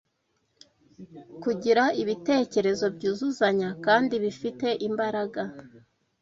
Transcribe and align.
kugira 1.43 1.83
ibitekerezo 2.01 2.85
byuzuzanya 2.95 3.69
kandi 3.85 4.13
bifite 4.23 4.67
imbaraga. 4.87 5.41